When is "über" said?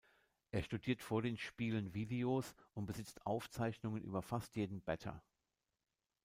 4.01-4.23